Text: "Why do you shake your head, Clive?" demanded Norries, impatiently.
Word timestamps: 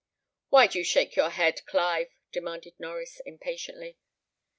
"Why 0.49 0.65
do 0.65 0.79
you 0.79 0.83
shake 0.83 1.15
your 1.15 1.29
head, 1.29 1.63
Clive?" 1.67 2.07
demanded 2.31 2.73
Norries, 2.79 3.21
impatiently. 3.23 3.99